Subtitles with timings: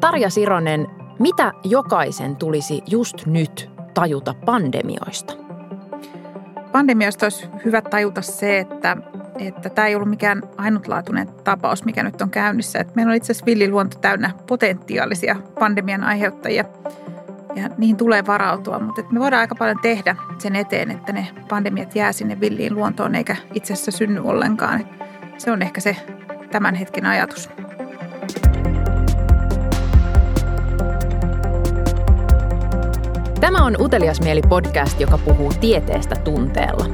[0.00, 0.86] Tarja Sironen,
[1.18, 5.34] mitä jokaisen tulisi just nyt tajuta pandemioista?
[6.72, 8.96] Pandemioista olisi hyvä tajuta se, että,
[9.38, 12.78] että tämä ei ollut mikään ainutlaatuinen tapaus, mikä nyt on käynnissä.
[12.78, 16.64] Että meillä on itse asiassa villiluonto täynnä potentiaalisia pandemian aiheuttajia
[17.56, 21.96] ja niihin tulee varautua, mutta me voidaan aika paljon tehdä sen eteen, että ne pandemiat
[21.96, 24.88] jää sinne villiin luontoon eikä itse asiassa synny ollenkaan.
[25.38, 25.96] Se on ehkä se
[26.50, 27.50] tämän hetken ajatus.
[33.40, 36.86] Tämä on Utelias mieli podcast, joka puhuu tieteestä tunteella.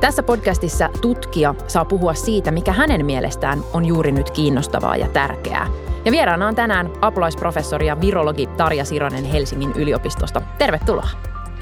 [0.00, 5.66] Tässä podcastissa tutkija saa puhua siitä, mikä hänen mielestään on juuri nyt kiinnostavaa ja tärkeää.
[6.04, 10.42] Ja vieraana on tänään apulaisprofessori ja virologi Tarja Sironen Helsingin yliopistosta.
[10.58, 11.08] Tervetuloa.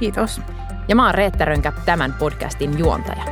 [0.01, 0.41] Kiitos.
[0.89, 3.25] Ja mä oon Reetta Rönkä, tämän podcastin juontaja.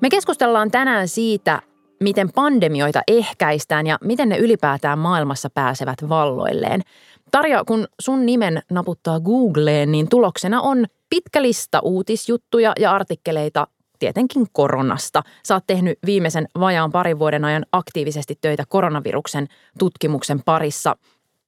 [0.00, 1.62] Me keskustellaan tänään siitä,
[2.00, 6.82] miten pandemioita ehkäistään ja miten ne ylipäätään maailmassa pääsevät valloilleen.
[7.30, 13.66] Tarja, kun sun nimen naputtaa Googleen, niin tuloksena on pitkä lista uutisjuttuja ja artikkeleita
[13.98, 15.22] tietenkin koronasta.
[15.46, 19.46] Sä oot tehnyt viimeisen vajaan parin vuoden ajan aktiivisesti töitä koronaviruksen
[19.78, 20.96] tutkimuksen parissa.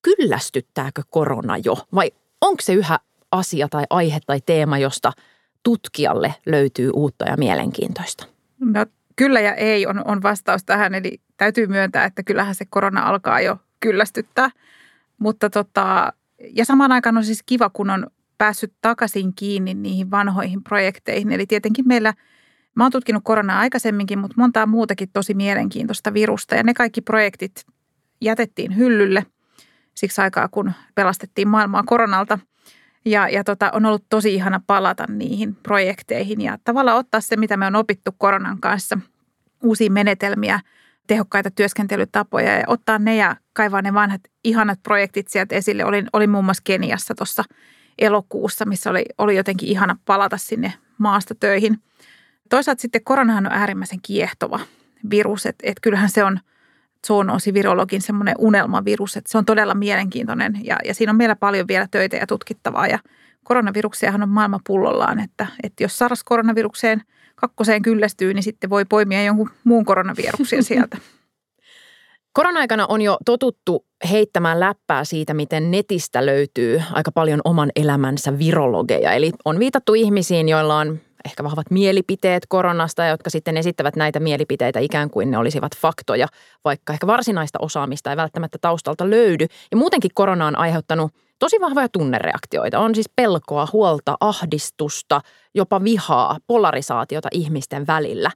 [0.02, 2.98] Kyllästyttääkö korona jo vai onko se yhä
[3.32, 5.12] asia tai aihe tai teema, josta
[5.62, 8.26] tutkijalle löytyy uutta ja mielenkiintoista?
[8.60, 10.94] No kyllä ja ei on, on vastaus tähän.
[10.94, 14.50] Eli täytyy myöntää, että kyllähän se korona alkaa jo kyllästyttää.
[15.18, 18.06] Mutta tota, ja samaan aikaan on siis kiva, kun on
[18.38, 21.32] päässyt takaisin kiinni niihin vanhoihin projekteihin.
[21.32, 22.14] Eli tietenkin meillä,
[22.76, 26.54] mä oon tutkinut koronaa aikaisemminkin, mutta montaa muutakin tosi mielenkiintoista virusta.
[26.54, 27.66] Ja ne kaikki projektit
[28.20, 29.26] jätettiin hyllylle
[29.94, 32.38] siksi aikaa, kun pelastettiin maailmaa koronalta.
[33.04, 37.56] Ja, ja tota, on ollut tosi ihana palata niihin projekteihin ja tavallaan ottaa se, mitä
[37.56, 38.98] me on opittu koronan kanssa,
[39.62, 40.60] uusia menetelmiä,
[41.06, 45.84] tehokkaita työskentelytapoja ja ottaa ne ja kaivaa ne vanhat ihanat projektit sieltä esille.
[45.84, 47.44] Olin, olin muun muassa Keniassa tuossa
[47.98, 51.78] elokuussa, missä oli, oli jotenkin ihana palata sinne maasta töihin.
[52.50, 54.60] Toisaalta sitten koronahan on äärimmäisen kiehtova
[55.10, 56.40] virus, että et kyllähän se on–
[57.06, 61.88] zoonosivirologin semmoinen unelmavirus, että se on todella mielenkiintoinen ja, ja siinä on meillä paljon vielä
[61.90, 62.98] töitä ja tutkittavaa ja
[63.44, 67.02] koronaviruksiahan on maailma pullollaan, että, että jos SARS-koronavirukseen
[67.34, 70.98] kakkoseen kyllästyy, niin sitten voi poimia jonkun muun koronaviruksen sieltä.
[72.32, 79.12] Korona-aikana on jo totuttu heittämään läppää siitä, miten netistä löytyy aika paljon oman elämänsä virologeja.
[79.12, 84.80] Eli on viitattu ihmisiin, joilla on ehkä vahvat mielipiteet koronasta, jotka sitten esittävät näitä mielipiteitä
[84.80, 86.26] ikään kuin ne olisivat faktoja,
[86.64, 89.46] vaikka ehkä varsinaista osaamista ei välttämättä taustalta löydy.
[89.70, 92.78] Ja muutenkin korona on aiheuttanut tosi vahvoja tunnereaktioita.
[92.78, 95.20] On siis pelkoa, huolta, ahdistusta,
[95.54, 98.30] jopa vihaa, polarisaatiota ihmisten välillä.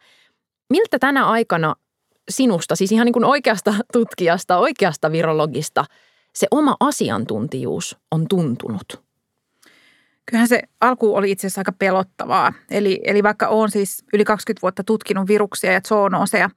[0.70, 1.74] Miltä tänä aikana
[2.30, 5.84] sinusta, siis ihan niin kuin oikeasta tutkijasta, oikeasta virologista,
[6.34, 9.04] se oma asiantuntijuus on tuntunut?
[10.26, 12.52] Kyllähän se alku oli itse asiassa aika pelottavaa.
[12.70, 16.50] Eli, eli vaikka olen siis yli 20 vuotta tutkinut viruksia ja zoonooseja,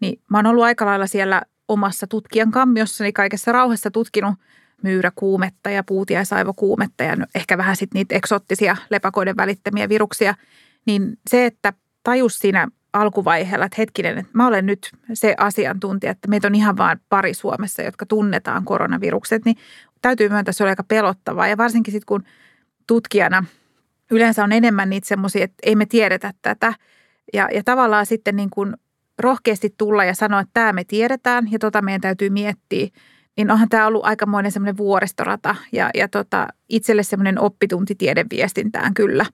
[0.00, 4.34] niin mä oon ollut aika lailla siellä omassa tutkijan kammiossani kaikessa rauhassa tutkinut
[4.82, 10.34] myyräkuumetta ja puutiaisaivokuumetta ja ehkä vähän sitten niitä eksottisia lepakoiden välittämiä viruksia.
[10.86, 16.28] Niin se, että tajus siinä alkuvaiheella, että hetkinen, että mä olen nyt se asiantuntija, että
[16.28, 19.56] meitä on ihan vain pari Suomessa, jotka tunnetaan koronavirukset, niin
[20.02, 21.48] täytyy myöntää, se oli aika pelottavaa.
[21.48, 22.24] Ja varsinkin sitten kun
[22.86, 23.44] tutkijana
[24.10, 26.74] yleensä on enemmän niitä semmoisia, että ei me tiedetä tätä.
[27.32, 28.74] Ja, ja tavallaan sitten niin kuin
[29.18, 32.88] rohkeasti tulla ja sanoa, että tämä me tiedetään ja tota meidän täytyy miettiä.
[33.36, 39.26] Niin onhan tämä ollut aikamoinen semmoinen vuoristorata ja, ja tota, itselle semmoinen oppitunti tiedeviestintään kyllä.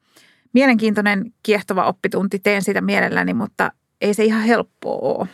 [0.53, 5.29] Mielenkiintoinen, kiehtova oppitunti, teen sitä mielelläni, mutta ei se ihan helppoa ole.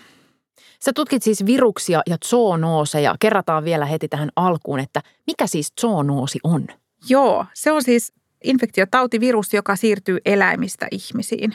[0.84, 3.14] Sä tutkit siis viruksia ja zoonooseja.
[3.20, 6.66] Kerrataan vielä heti tähän alkuun, että mikä siis zoonoosi on?
[7.08, 8.12] Joo, se on siis
[8.44, 11.52] infektiotautivirus, joka siirtyy eläimistä ihmisiin.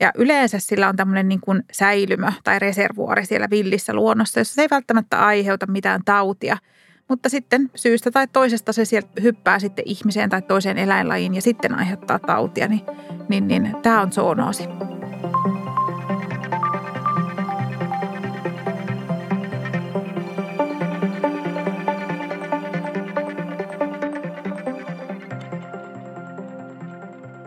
[0.00, 4.62] Ja yleensä sillä on tämmöinen niin kuin säilymö tai reservuori siellä villissä luonnossa, jossa se
[4.62, 6.56] ei välttämättä aiheuta mitään tautia.
[7.08, 11.74] Mutta sitten syystä tai toisesta se sieltä hyppää sitten ihmiseen tai toiseen eläinlajiin ja sitten
[11.74, 12.68] aiheuttaa tautia.
[12.68, 12.82] Niin,
[13.28, 14.64] niin, niin tämä on zoonoosi.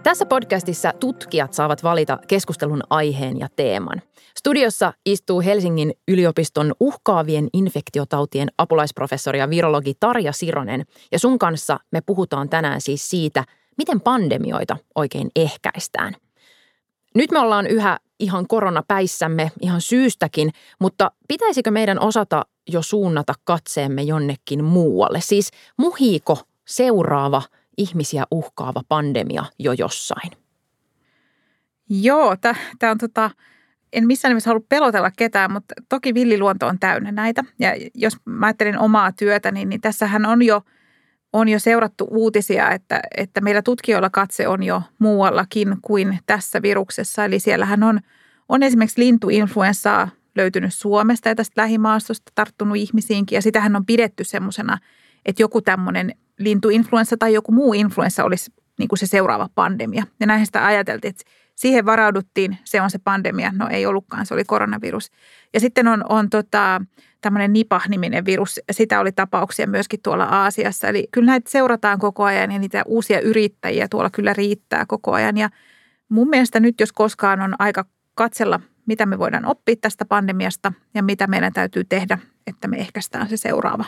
[0.06, 4.02] Tässä podcastissa tutkijat saavat valita keskustelun aiheen ja teeman.
[4.40, 10.86] Studiossa istuu Helsingin yliopiston uhkaavien infektiotautien apulaisprofessori ja virologi Tarja Sironen.
[11.12, 13.44] Ja sun kanssa me puhutaan tänään siis siitä,
[13.78, 16.16] miten pandemioita oikein ehkäistään.
[17.16, 24.02] Nyt me ollaan yhä ihan koronapäissämme, ihan syystäkin, mutta pitäisikö meidän osata jo suunnata katseemme
[24.02, 25.22] jonnekin muualle?
[25.22, 27.42] Siis muhiiko seuraava
[27.78, 30.32] ihmisiä uhkaava pandemia jo jossain?
[31.90, 32.36] Joo,
[32.80, 33.32] tämä on tota,
[33.94, 37.44] en missään nimessä halua pelotella ketään, mutta toki villiluonto on täynnä näitä.
[37.60, 40.62] Ja jos mä ajattelin omaa työtä, niin, niin tässähän on jo,
[41.34, 47.26] on jo seurattu uutisia, että, että meillä tutkijoilla katse on jo muuallakin kuin tässä viruksessa.
[47.26, 48.00] Eli siellähän on,
[48.50, 53.36] on esimerkiksi lintuinfluenssaa löytynyt Suomesta ja tästä lähimaastosta tarttunut ihmisiinkin.
[53.36, 54.78] Ja sitähän on pidetty semmoisena,
[55.26, 60.04] että joku tämmöinen lintuinfluenssa tai joku muu influenssa olisi niin kuin se seuraava pandemia.
[60.20, 61.24] Ja näin sitä ajateltiin, että
[61.56, 63.52] siihen varauduttiin, se on se pandemia.
[63.56, 65.12] No ei ollutkaan, se oli koronavirus.
[65.54, 66.82] Ja sitten on, on tota,
[67.22, 70.88] tämmöinen Nipah-niminen virus, sitä oli tapauksia myöskin tuolla Aasiassa.
[70.88, 75.38] Eli kyllä näitä seurataan koko ajan ja niitä uusia yrittäjiä tuolla kyllä riittää koko ajan.
[75.38, 75.50] Ja
[76.10, 77.86] mun mielestä nyt, jos koskaan on aika
[78.16, 82.18] katsella, mitä me voidaan oppia tästä pandemiasta ja mitä meidän täytyy tehdä,
[82.48, 83.86] että me ehkäistään se seuraava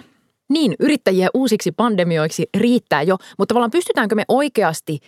[0.50, 5.00] niin, yrittäjiä uusiksi pandemioiksi riittää jo, mutta tavallaan pystytäänkö me oikeasti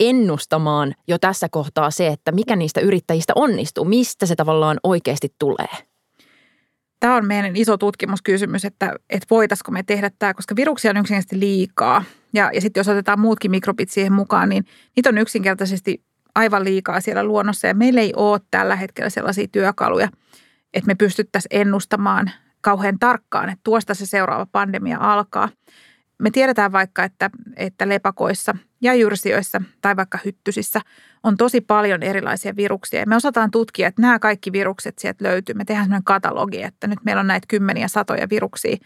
[0.00, 5.86] ennustamaan jo tässä kohtaa se, että mikä niistä yrittäjistä onnistuu, mistä se tavallaan oikeasti tulee?
[7.00, 11.40] Tämä on meidän iso tutkimuskysymys, että, että voitaisiko me tehdä tämä, koska viruksia on yksinkertaisesti
[11.40, 12.04] liikaa.
[12.32, 14.64] Ja, ja sitten jos otetaan muutkin mikrobit siihen mukaan, niin
[14.96, 16.02] niitä on yksinkertaisesti
[16.34, 17.66] aivan liikaa siellä luonnossa.
[17.66, 20.08] Ja meillä ei ole tällä hetkellä sellaisia työkaluja,
[20.74, 22.30] että me pystyttäisiin ennustamaan
[22.66, 25.48] kauhean tarkkaan, että tuosta se seuraava pandemia alkaa.
[26.18, 30.80] Me tiedetään vaikka, että, että lepakoissa ja jyrsijöissä tai vaikka hyttysissä
[31.22, 33.00] on tosi paljon erilaisia viruksia.
[33.00, 35.54] Ja me osataan tutkia, että nämä kaikki virukset sieltä löytyy.
[35.54, 38.76] Me tehdään sellainen katalogi, että nyt meillä on näitä kymmeniä satoja viruksia.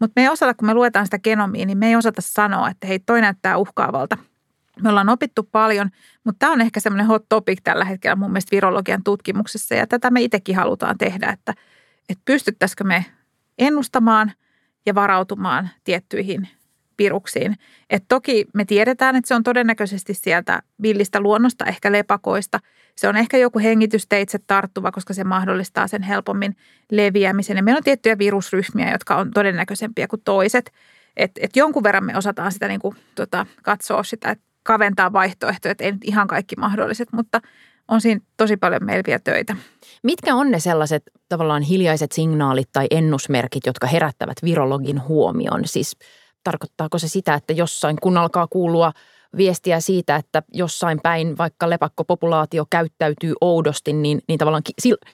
[0.00, 2.86] Mutta me ei osata, kun me luetaan sitä genomia, niin me ei osata sanoa, että
[2.86, 4.18] hei, toi näyttää uhkaavalta.
[4.82, 5.90] Me ollaan opittu paljon,
[6.24, 9.74] mutta tämä on ehkä semmoinen hot topic tällä hetkellä mun mielestä virologian tutkimuksessa.
[9.74, 11.54] Ja tätä me itsekin halutaan tehdä, että,
[12.08, 13.04] että pystyttäisikö me
[13.58, 14.32] ennustamaan
[14.86, 16.48] ja varautumaan tiettyihin
[16.98, 17.56] viruksiin.
[17.90, 22.58] Et toki me tiedetään, että se on todennäköisesti sieltä villistä luonnosta, ehkä lepakoista.
[22.96, 26.56] Se on ehkä joku hengitysteitse tarttuva, koska se mahdollistaa sen helpommin
[26.90, 27.56] leviämisen.
[27.56, 30.72] Ja meillä on tiettyjä virusryhmiä, jotka on todennäköisempiä kuin toiset.
[31.16, 35.72] Et, et jonkun verran me osataan sitä niin kuin, tota, katsoa sitä, että kaventaa vaihtoehtoja,
[35.72, 37.40] että ei nyt ihan kaikki mahdolliset, mutta
[37.88, 39.56] on siinä tosi paljon meillä vielä töitä.
[40.02, 45.62] Mitkä on ne sellaiset tavallaan hiljaiset signaalit tai ennusmerkit, jotka herättävät virologin huomion?
[45.64, 45.96] Siis
[46.44, 48.92] tarkoittaako se sitä, että jossain kun alkaa kuulua
[49.36, 54.62] viestiä siitä, että jossain päin vaikka lepakkopopulaatio käyttäytyy oudosti, niin, niin tavallaan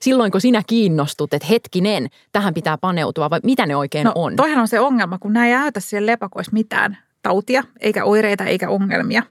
[0.00, 4.36] silloin kun sinä kiinnostut, että hetkinen, tähän pitää paneutua vai mitä ne oikein no, on?
[4.36, 8.68] Toihan on se ongelma, kun nämä ei aiheuta siellä lepakoissa mitään tautia, eikä oireita, eikä
[8.68, 9.22] ongelmia.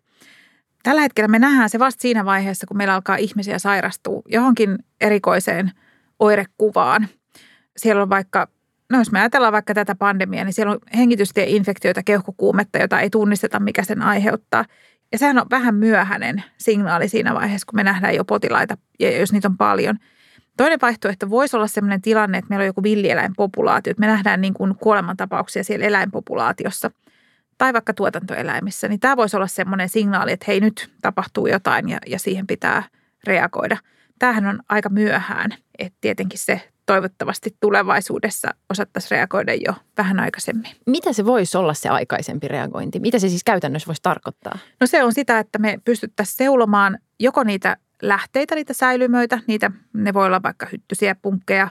[0.84, 5.72] Tällä hetkellä me nähdään se vasta siinä vaiheessa, kun meillä alkaa ihmisiä sairastua johonkin erikoiseen
[6.20, 7.08] oirekuvaan.
[7.78, 8.48] Siellä on vaikka,
[8.90, 13.60] no jos me ajatellaan vaikka tätä pandemiaa, niin siellä on hengitystieinfektioita, keuhkokuumetta, jota ei tunnisteta,
[13.60, 14.66] mikä sen aiheuttaa.
[15.12, 19.34] Ja sehän on vähän myöhäinen signaali siinä vaiheessa, kun me nähdään jo potilaita, ja jos
[19.34, 19.98] niitä on paljon.
[20.58, 24.54] Toinen vaihtoehto voisi olla sellainen tilanne, että meillä on joku villieläinpopulaatio, että me nähdään niin
[24.54, 26.92] kuin kuolemantapauksia siellä eläinpopulaatiossa–
[27.58, 32.00] tai vaikka tuotantoeläimissä, niin tämä voisi olla semmoinen signaali, että hei nyt tapahtuu jotain ja,
[32.08, 32.84] ja siihen pitää
[33.24, 33.78] reagoida.
[34.20, 40.72] Tämähän on aika myöhään, että tietenkin se toivottavasti tulevaisuudessa osattaisiin reagoida jo vähän aikaisemmin.
[40.86, 43.00] Mitä se voisi olla se aikaisempi reagointi?
[43.00, 44.60] Mitä se siis käytännössä voisi tarkoittaa?
[44.80, 50.14] No se on sitä, että me pystyttäisiin seulomaan joko niitä lähteitä, niitä säilymöitä, niitä, ne
[50.14, 51.68] voi olla vaikka hyttysiä, punkkeja,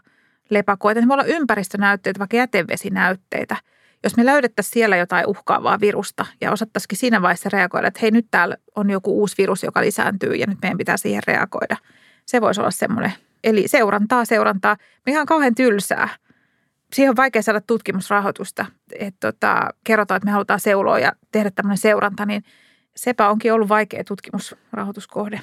[0.51, 3.57] lepakoita, ne voi olla ympäristönäytteitä, vaikka jätevesinäytteitä–
[4.07, 8.27] jos me löydettäisiin siellä jotain uhkaavaa virusta ja osattaisikin siinä vaiheessa reagoida, että hei nyt
[8.31, 11.77] täällä on joku uusi virus, joka lisääntyy ja nyt meidän pitää siihen reagoida.
[12.27, 13.13] Se voisi olla semmoinen,
[13.45, 16.09] eli seurantaa, seurantaa, mikä on kauhean tylsää.
[16.93, 18.67] Siihen on vaikea saada tutkimusrahoitusta,
[18.99, 22.45] että tota, kerrotaan, että me halutaan seuloa ja tehdä tämmöinen seuranta, niin
[22.97, 25.41] sepä onkin ollut vaikea tutkimusrahoituskohde.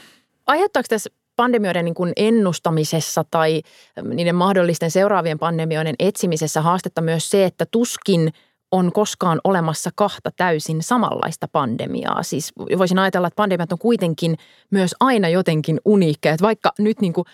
[0.47, 3.61] Aiheuttaako tässä pandemioiden niin kuin ennustamisessa tai
[4.03, 8.33] niiden mahdollisten seuraavien pandemioiden etsimisessä haastetta myös se, että tuskin
[8.73, 12.23] on koskaan olemassa kahta täysin samanlaista pandemiaa.
[12.23, 14.37] Siis voisin ajatella, että pandemiat on kuitenkin
[14.71, 16.33] myös aina jotenkin uniikkeja.
[16.33, 17.25] Että vaikka nyt niin kuin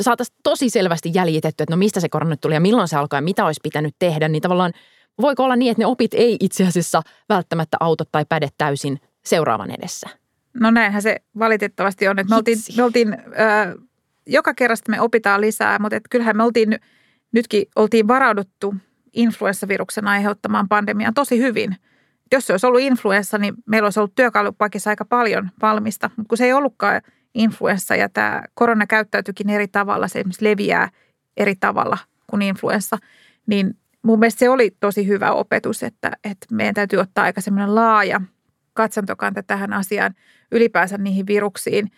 [0.00, 3.22] saataisiin tosi selvästi jäljitetty, että no mistä se korona tuli ja milloin se alkoi ja
[3.22, 4.72] mitä olisi pitänyt tehdä, niin tavallaan
[5.20, 9.70] voiko olla niin, että ne opit ei itse asiassa välttämättä auta tai päde täysin seuraavan
[9.70, 10.08] edessä?
[10.54, 12.18] No näinhän se valitettavasti on.
[12.18, 13.74] Että me oltiin, me oltiin äh,
[14.26, 16.78] joka kerrasta me opitaan lisää, mutta et kyllähän me oltiin,
[17.32, 18.74] nytkin oltiin varauduttu
[19.18, 21.76] influenssaviruksen aiheuttamaan pandemiaan tosi hyvin.
[22.32, 26.38] Jos se olisi ollut influenssa, niin meillä olisi ollut työkalupakissa aika paljon valmista, mutta kun
[26.38, 27.02] se ei ollutkaan
[27.34, 30.88] influenssa ja tämä korona käyttäytyykin eri tavalla, se esimerkiksi leviää
[31.36, 32.98] eri tavalla kuin influenssa,
[33.46, 37.74] niin mun mielestä se oli tosi hyvä opetus, että, että meidän täytyy ottaa aika semmoinen
[37.74, 38.20] laaja
[38.74, 40.14] katsantokanta tähän asiaan,
[40.52, 41.90] ylipäänsä niihin viruksiin,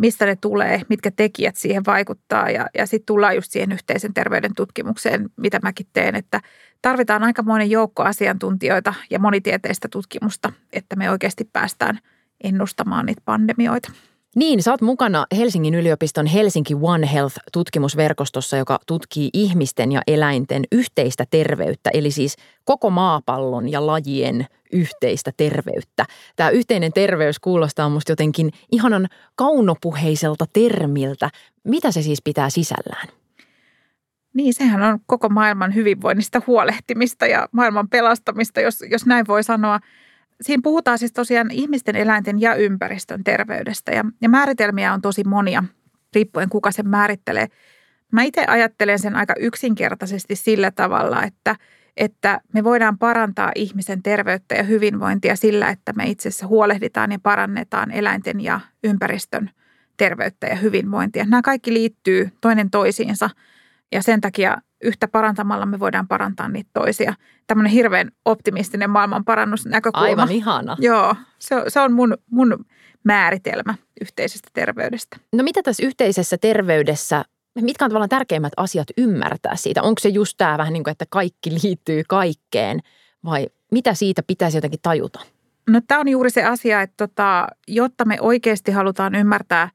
[0.00, 4.54] mistä ne tulee, mitkä tekijät siihen vaikuttaa ja, ja sitten tullaan just siihen yhteisen terveyden
[4.56, 6.40] tutkimukseen, mitä mäkin teen, että
[6.82, 11.98] tarvitaan aika monen joukko asiantuntijoita ja monitieteistä tutkimusta, että me oikeasti päästään
[12.44, 13.92] ennustamaan niitä pandemioita.
[14.36, 21.24] Niin, sä oot mukana Helsingin yliopiston Helsinki One Health-tutkimusverkostossa, joka tutkii ihmisten ja eläinten yhteistä
[21.30, 26.04] terveyttä, eli siis koko maapallon ja lajien yhteistä terveyttä.
[26.36, 31.30] Tämä yhteinen terveys kuulostaa musta jotenkin ihanan kaunopuheiselta termiltä.
[31.64, 33.08] Mitä se siis pitää sisällään?
[34.34, 39.80] Niin, sehän on koko maailman hyvinvoinnista huolehtimista ja maailman pelastamista, jos, jos näin voi sanoa–
[40.40, 45.64] siinä puhutaan siis tosiaan ihmisten, eläinten ja ympäristön terveydestä ja, ja määritelmiä on tosi monia,
[46.14, 47.46] riippuen kuka sen määrittelee.
[48.12, 51.56] Mä itse ajattelen sen aika yksinkertaisesti sillä tavalla, että,
[51.96, 57.18] että me voidaan parantaa ihmisen terveyttä ja hyvinvointia sillä, että me itse asiassa huolehditaan ja
[57.22, 59.50] parannetaan eläinten ja ympäristön
[59.96, 61.24] terveyttä ja hyvinvointia.
[61.24, 63.30] Nämä kaikki liittyy toinen toisiinsa
[63.92, 67.14] ja sen takia yhtä parantamalla me voidaan parantaa niitä toisia.
[67.46, 70.06] Tämmöinen hirveän optimistinen maailman parannusnäkökulma.
[70.06, 70.76] Aivan ihana.
[70.80, 72.64] Joo, se, se on mun, mun
[73.04, 75.16] määritelmä yhteisestä terveydestä.
[75.32, 77.24] No mitä tässä yhteisessä terveydessä,
[77.60, 79.82] mitkä on tavallaan tärkeimmät asiat ymmärtää siitä?
[79.82, 82.80] Onko se just tämä vähän niin kuin, että kaikki liittyy kaikkeen
[83.24, 85.20] vai mitä siitä pitäisi jotenkin tajuta?
[85.70, 89.68] No tämä on juuri se asia, että tota, jotta me oikeasti halutaan ymmärtää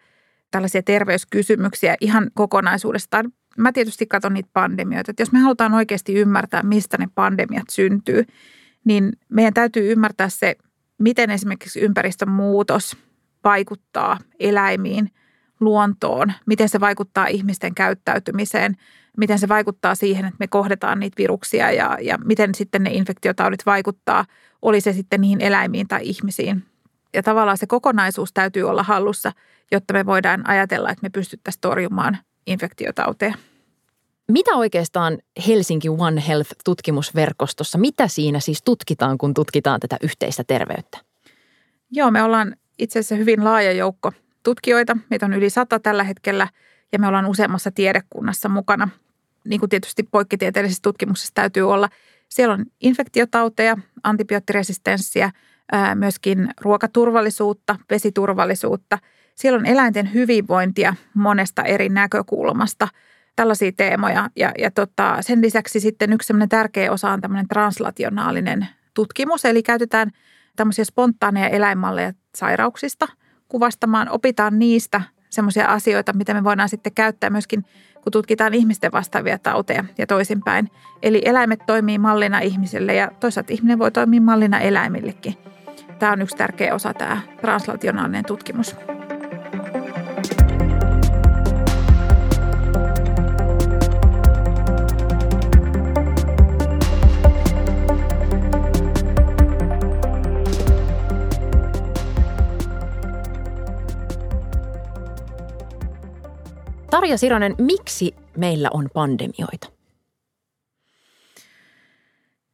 [0.51, 5.11] tällaisia terveyskysymyksiä ihan kokonaisuudestaan, mä tietysti katson niitä pandemioita.
[5.11, 8.25] Että jos me halutaan oikeasti ymmärtää, mistä ne pandemiat syntyy,
[8.85, 10.55] niin meidän täytyy ymmärtää se,
[10.97, 12.97] miten esimerkiksi ympäristön muutos
[13.43, 15.11] vaikuttaa eläimiin,
[15.59, 18.77] luontoon, miten se vaikuttaa ihmisten käyttäytymiseen,
[19.17, 23.65] miten se vaikuttaa siihen, että me kohdetaan niitä viruksia ja, ja miten sitten ne infektiotaudit
[23.65, 24.25] vaikuttaa,
[24.61, 26.63] oli se sitten niihin eläimiin tai ihmisiin.
[27.13, 29.31] Ja tavallaan se kokonaisuus täytyy olla hallussa,
[29.71, 32.17] jotta me voidaan ajatella, että me pystyttäisiin torjumaan
[32.47, 33.33] infektiotauteja.
[34.27, 35.17] Mitä oikeastaan
[35.47, 40.97] Helsinki One Health-tutkimusverkostossa, mitä siinä siis tutkitaan, kun tutkitaan tätä yhteistä terveyttä?
[41.91, 44.97] Joo, me ollaan itse asiassa hyvin laaja joukko tutkijoita.
[45.09, 46.47] Meitä on yli sata tällä hetkellä
[46.91, 48.89] ja me ollaan useammassa tiedekunnassa mukana.
[49.45, 51.89] Niin kuin tietysti poikkitieteellisessä tutkimuksessa täytyy olla.
[52.29, 55.31] Siellä on infektiotauteja, antibioottiresistenssiä,
[55.95, 58.97] myöskin ruokaturvallisuutta, vesiturvallisuutta–
[59.35, 62.87] siellä on eläinten hyvinvointia monesta eri näkökulmasta,
[63.35, 64.29] tällaisia teemoja.
[64.35, 70.11] Ja, ja tota, sen lisäksi sitten yksi tärkeä osa on tämmöinen translationaalinen tutkimus, eli käytetään
[70.55, 73.07] tämmöisiä spontaaneja eläinmalleja sairauksista
[73.47, 77.65] kuvastamaan, opitaan niistä semmoisia asioita, mitä me voidaan sitten käyttää myöskin,
[78.03, 80.69] kun tutkitaan ihmisten vastaavia tauteja ja toisinpäin.
[81.01, 85.37] Eli eläimet toimii mallina ihmiselle ja toisaalta ihminen voi toimia mallina eläimillekin.
[85.99, 88.75] Tämä on yksi tärkeä osa tämä translationaalinen tutkimus.
[107.01, 109.71] Tarja Sironen, miksi meillä on pandemioita?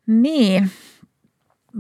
[0.08, 0.72] Niin,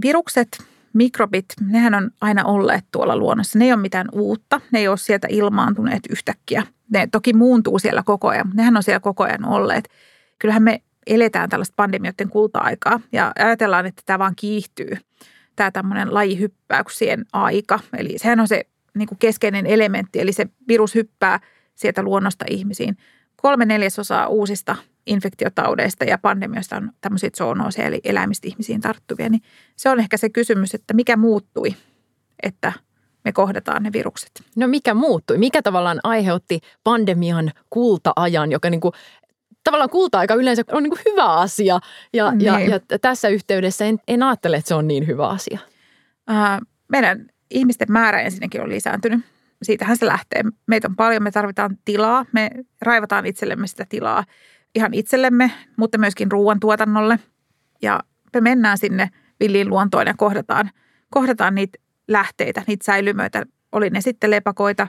[0.01, 0.47] virukset,
[0.93, 3.59] mikrobit, nehän on aina olleet tuolla luonnossa.
[3.59, 6.63] Ne ei ole mitään uutta, ne ei ole sieltä ilmaantuneet yhtäkkiä.
[6.93, 9.89] Ne toki muuntuu siellä koko ajan, nehän on siellä koko ajan olleet.
[10.39, 14.97] Kyllähän me eletään tällaista pandemioiden kulta-aikaa ja ajatellaan, että tämä vaan kiihtyy,
[15.55, 17.79] tämä tämmöinen lajihyppäyksien aika.
[17.97, 21.39] Eli sehän on se niin keskeinen elementti, eli se virus hyppää–
[21.77, 22.97] sieltä luonnosta ihmisiin.
[23.35, 29.29] Kolme neljäsosaa uusista infektiotaudeista ja pandemioista on tämmöisiä zoonooseja, eli eläimistä ihmisiin tarttuvia.
[29.29, 29.41] Niin
[29.75, 31.75] se on ehkä se kysymys, että mikä muuttui,
[32.43, 32.73] että
[33.25, 34.31] me kohdataan ne virukset.
[34.55, 35.37] No mikä muuttui?
[35.37, 38.93] Mikä tavallaan aiheutti pandemian kulta-ajan, joka niin kuin
[39.63, 41.79] tavallaan kulta-aika yleensä on niin kuin hyvä asia.
[42.13, 42.45] Ja, niin.
[42.45, 45.59] ja, ja tässä yhteydessä en, en ajattele, että se on niin hyvä asia.
[46.29, 49.19] Äh, meidän ihmisten määrä ensinnäkin on lisääntynyt
[49.63, 50.43] siitähän se lähtee.
[50.67, 52.49] Meitä on paljon, me tarvitaan tilaa, me
[52.81, 54.23] raivataan itsellemme sitä tilaa
[54.75, 57.19] ihan itsellemme, mutta myöskin ruoantuotannolle.
[57.81, 57.99] Ja
[58.33, 59.09] me mennään sinne
[59.39, 60.69] villiin luontoon ja kohdataan,
[61.09, 64.87] kohdataan niitä lähteitä, niitä säilymöitä, oli ne sitten lepakoita,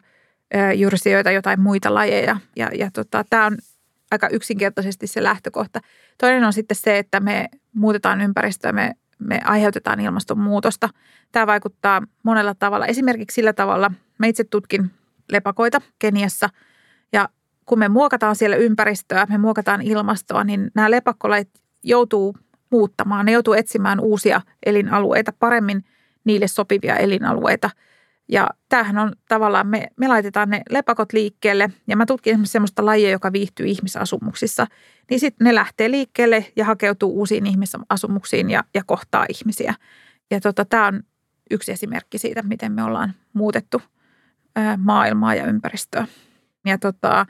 [0.77, 2.37] jyrsijöitä, jotain muita lajeja.
[2.57, 3.57] Ja, ja tota, tämä on
[4.11, 5.81] aika yksinkertaisesti se lähtökohta.
[6.19, 10.89] Toinen on sitten se, että me muutetaan ympäristöä, me, me aiheutetaan ilmastonmuutosta.
[11.33, 12.87] Tämä vaikuttaa monella tavalla.
[12.87, 14.91] Esimerkiksi sillä tavalla, mä itse tutkin
[15.33, 16.49] lepakoita Keniassa
[17.13, 17.29] ja
[17.67, 21.49] kun me muokataan siellä ympäristöä, me muokataan ilmastoa, niin nämä lepakkolait
[21.83, 22.37] joutuu
[22.71, 23.27] muuttamaan.
[23.27, 25.85] Ne joutuu etsimään uusia elinalueita, paremmin
[26.25, 27.71] niille sopivia elinalueita–
[28.29, 32.85] ja tämähän on tavallaan, me, me laitetaan ne lepakot liikkeelle ja mä tutkin esimerkiksi sellaista
[32.85, 34.67] lajia, joka viihtyy ihmisasumuksissa.
[35.11, 39.75] Niin sitten ne lähtee liikkeelle ja hakeutuu uusiin ihmisasumuksiin ja, ja kohtaa ihmisiä.
[40.31, 41.03] Ja tota, tämä on
[41.51, 43.83] yksi esimerkki siitä, miten me ollaan muutettu
[44.77, 46.07] maailmaa ja ympäristöä.
[46.67, 47.27] Ja tota,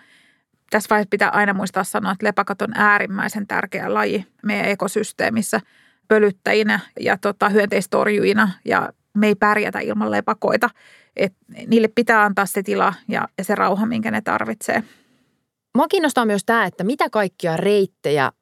[0.70, 5.60] tässä vaiheessa pitää aina muistaa sanoa, että lepakot on äärimmäisen tärkeä laji meidän ekosysteemissä
[6.08, 10.70] pölyttäjinä ja tota, hyönteistorjuina ja me ei pärjätä ilman lepakoita.
[11.16, 11.32] Et
[11.66, 14.82] niille pitää antaa se tila ja, ja se rauha, minkä ne tarvitsee.
[15.76, 18.32] Mua kiinnostaa myös tämä, että mitä kaikkia reittejä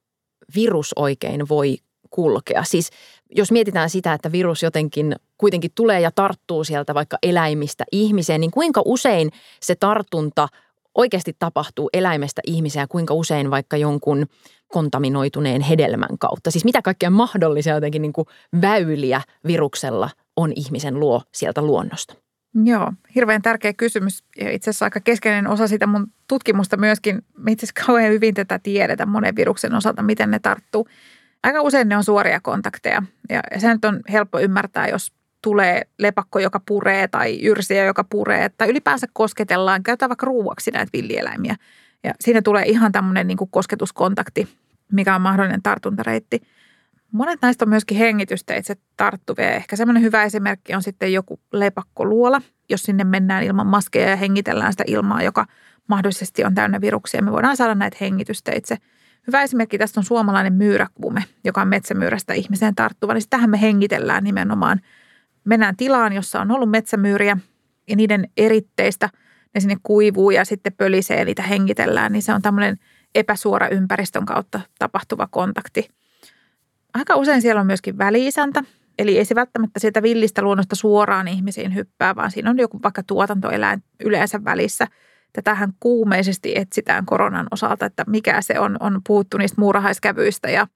[0.54, 1.76] virus oikein voi
[2.11, 2.64] kulkea.
[2.64, 2.90] Siis
[3.30, 8.50] jos mietitään sitä, että virus jotenkin kuitenkin tulee ja tarttuu sieltä vaikka eläimistä ihmiseen, niin
[8.50, 9.30] kuinka usein
[9.61, 10.49] se tartunta
[10.95, 14.26] oikeasti tapahtuu eläimestä ihmiseen ja kuinka usein vaikka jonkun
[14.68, 16.50] kontaminoituneen hedelmän kautta?
[16.50, 18.26] Siis mitä kaikkia mahdollisia jotenkin niin kuin
[18.61, 22.14] väyliä viruksella on ihmisen luo sieltä luonnosta?
[22.64, 27.22] Joo, hirveän tärkeä kysymys ja itse asiassa aika keskeinen osa sitä mun tutkimusta myöskin.
[27.38, 30.88] Me itse asiassa kauhean hyvin tätä tiedetä monen viruksen osalta, miten ne tarttuu.
[31.42, 35.12] Aika usein ne on suoria kontakteja ja se nyt on helppo ymmärtää, jos
[35.42, 40.90] tulee lepakko, joka puree tai yrsiä, joka puree tai ylipäänsä kosketellaan, käytetään vaikka ruuaksi näitä
[40.92, 41.56] villieläimiä.
[42.04, 44.48] Ja siinä tulee ihan tämmöinen niin kosketuskontakti,
[44.92, 46.42] mikä on mahdollinen tartuntareitti–
[47.12, 49.50] Monet näistä on myöskin hengitysteitse tarttuvia.
[49.50, 54.72] Ehkä semmoinen hyvä esimerkki on sitten joku lepakkoluola, jos sinne mennään ilman maskeja ja hengitellään
[54.72, 55.46] sitä ilmaa, joka
[55.88, 57.23] mahdollisesti on täynnä viruksia.
[57.23, 58.76] Me voidaan saada näitä hengitysteitse.
[59.26, 63.14] Hyvä esimerkki tästä on suomalainen myyräkuume, joka on metsämyyrästä ihmiseen tarttuva.
[63.14, 64.80] Niin tähän me hengitellään nimenomaan.
[65.45, 67.38] Mennään tilaan, jossa on ollut metsämyyriä
[67.88, 69.10] ja niiden eritteistä
[69.54, 72.12] ne sinne kuivuu ja sitten pölisee niitä hengitellään.
[72.12, 72.76] Niin se on tämmöinen
[73.14, 75.88] epäsuora ympäristön kautta tapahtuva kontakti–
[76.97, 78.63] Aika usein siellä on myöskin väliisäntä,
[78.99, 83.02] eli ei se välttämättä sieltä villistä luonnosta suoraan ihmisiin hyppää, vaan siinä on joku vaikka
[83.02, 84.87] tuotantoeläin yleensä välissä.
[85.32, 88.76] Tätähän kuumeisesti etsitään koronan osalta, että mikä se on.
[88.80, 90.67] On puhuttu niistä muurahaiskävyistä ja,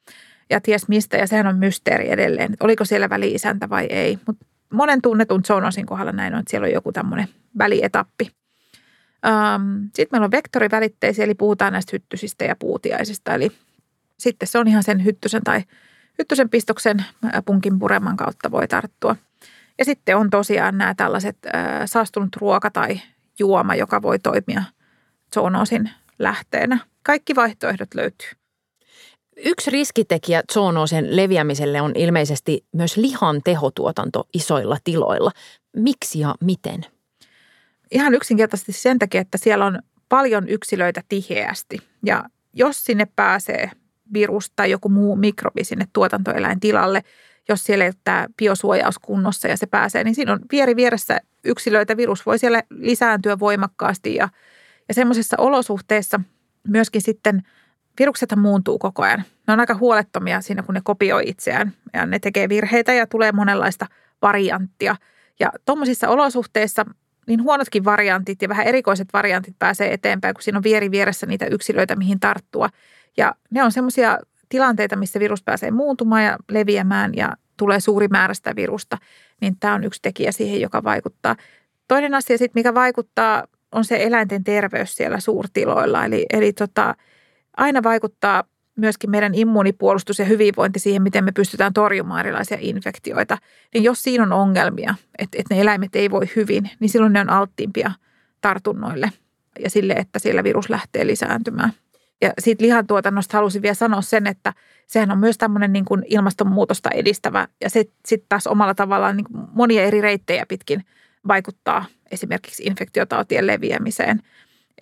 [0.50, 4.18] ja ties mistä, ja sehän on mysteeri edelleen, että oliko siellä väliisäntä vai ei.
[4.26, 7.28] Mutta monen tunnetun zoonosin kohdalla näin on, että siellä on joku tämmöinen
[7.58, 8.30] välietappi.
[9.94, 13.34] Sitten meillä on vektorivälitteisiä, eli puhutaan näistä hyttysistä ja puutiaisista.
[13.34, 13.52] Eli
[14.18, 15.62] sitten se on ihan sen hyttysen tai
[16.18, 17.04] hyttysen pistoksen
[17.44, 19.16] punkin pureman kautta voi tarttua.
[19.78, 21.36] Ja sitten on tosiaan nämä tällaiset
[21.86, 23.00] saastunut ruoka tai
[23.38, 24.62] juoma, joka voi toimia
[25.34, 26.78] zoonoosin lähteenä.
[27.02, 28.28] Kaikki vaihtoehdot löytyy.
[29.36, 35.30] Yksi riskitekijä zoonoosin leviämiselle on ilmeisesti myös lihan tehotuotanto isoilla tiloilla.
[35.76, 36.86] Miksi ja miten?
[37.90, 41.78] Ihan yksinkertaisesti sen takia, että siellä on paljon yksilöitä tiheästi.
[42.04, 43.70] Ja jos sinne pääsee
[44.12, 47.02] virus tai joku muu mikrobi sinne tuotantoeläintilalle,
[47.48, 51.20] jos siellä ei ole tämä biosuojaus kunnossa ja se pääsee, niin siinä on vieri vieressä
[51.44, 51.96] yksilöitä.
[51.96, 54.28] Virus voi siellä lisääntyä voimakkaasti ja,
[54.88, 56.20] ja semmoisissa olosuhteissa
[56.68, 57.42] myöskin sitten
[57.98, 59.24] viruksethan muuntuu koko ajan.
[59.46, 63.32] Ne on aika huolettomia siinä, kun ne kopioi itseään ja ne tekee virheitä ja tulee
[63.32, 63.86] monenlaista
[64.22, 64.96] varianttia.
[65.40, 66.86] Ja tuommoisissa olosuhteissa
[67.30, 71.46] niin huonotkin variantit ja vähän erikoiset variantit pääsee eteenpäin, kun siinä on vieri vieressä niitä
[71.46, 72.68] yksilöitä, mihin tarttua.
[73.16, 78.34] Ja ne on semmoisia tilanteita, missä virus pääsee muuntumaan ja leviämään ja tulee suuri määrä
[78.34, 78.98] sitä virusta,
[79.40, 81.36] niin tämä on yksi tekijä siihen, joka vaikuttaa.
[81.88, 86.04] Toinen asia sitten, mikä vaikuttaa, on se eläinten terveys siellä suurtiloilla.
[86.04, 86.94] Eli, eli tota,
[87.56, 88.44] aina vaikuttaa
[88.80, 93.38] myöskin meidän immuunipuolustus ja hyvinvointi siihen, miten me pystytään torjumaan erilaisia infektioita.
[93.74, 97.20] Niin jos siinä on ongelmia, että, että ne eläimet ei voi hyvin, niin silloin ne
[97.20, 97.92] on alttiimpia
[98.40, 99.12] tartunnoille
[99.58, 101.72] ja sille, että siellä virus lähtee lisääntymään.
[102.22, 104.52] Ja siitä lihantuotannosta halusin vielä sanoa sen, että
[104.86, 109.26] sehän on myös tämmöinen niin kuin ilmastonmuutosta edistävä ja se sitten taas omalla tavallaan niin
[109.52, 110.84] monia eri reittejä pitkin
[111.28, 114.22] vaikuttaa esimerkiksi infektiotautien leviämiseen.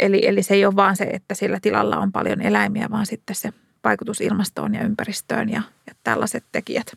[0.00, 3.36] Eli, eli se ei ole vaan se, että sillä tilalla on paljon eläimiä, vaan sitten
[3.36, 3.52] se
[3.84, 6.92] vaikutus ilmastoon ja ympäristöön ja, ja tällaiset tekijät.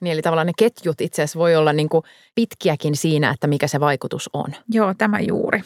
[0.00, 3.68] Niin, eli tavallaan ne ketjut itse asiassa voi olla niin kuin pitkiäkin siinä, että mikä
[3.68, 4.54] se vaikutus on.
[4.68, 5.62] Joo, tämä juuri.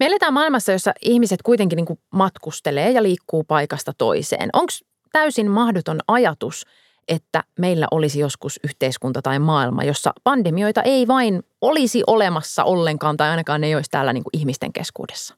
[0.00, 4.50] Me eletään maailmassa, jossa ihmiset kuitenkin niin kuin matkustelee ja liikkuu paikasta toiseen.
[4.52, 4.72] Onko
[5.12, 6.66] täysin mahdoton ajatus,
[7.08, 13.30] että meillä olisi joskus yhteiskunta tai maailma, jossa pandemioita ei vain olisi olemassa ollenkaan tai
[13.30, 15.34] ainakaan ne ei olisi täällä niin kuin ihmisten keskuudessa?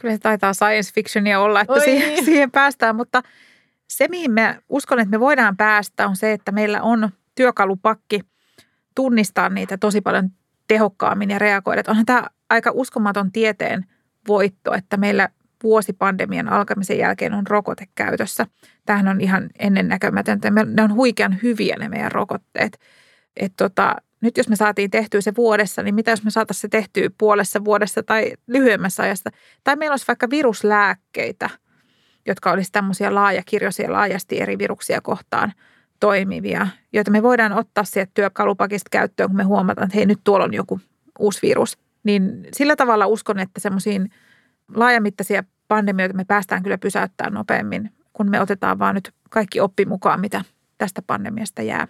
[0.00, 3.22] Kyllä se taitaa science fictionia olla, että siihen, siihen päästään, mutta
[3.88, 8.20] se mihin me uskon, että me voidaan päästä on se, että meillä on työkalupakki
[8.94, 10.30] tunnistaa niitä tosi paljon
[10.68, 11.82] tehokkaammin ja reagoida.
[11.88, 13.86] Onhan tämä aika uskomaton tieteen
[14.28, 15.28] voitto, että meillä
[15.62, 18.46] vuosi pandemian alkamisen jälkeen on rokote käytössä.
[18.86, 20.50] Tämähän on ihan ennennäkemätöntä.
[20.50, 22.80] Ne on huikean hyviä ne meidän rokotteet.
[23.36, 26.68] Et tota, nyt jos me saatiin tehtyä se vuodessa, niin mitä jos me saataisiin se
[26.68, 29.30] tehtyä puolessa vuodessa tai lyhyemmässä ajassa?
[29.64, 31.50] Tai meillä olisi vaikka viruslääkkeitä,
[32.26, 35.52] jotka olisi tämmöisiä laajakirjoisia, laajasti eri viruksia kohtaan
[36.00, 40.44] toimivia, joita me voidaan ottaa sieltä työkalupakista käyttöön, kun me huomataan, että hei nyt tuolla
[40.44, 40.80] on joku
[41.18, 41.78] uusi virus.
[42.04, 44.10] Niin sillä tavalla uskon, että semmoisiin
[44.74, 50.20] laajamittaisia pandemioita me päästään kyllä pysäyttämään nopeammin, kun me otetaan vaan nyt kaikki oppi mukaan,
[50.20, 50.44] mitä
[50.78, 51.88] tästä pandemiasta jää.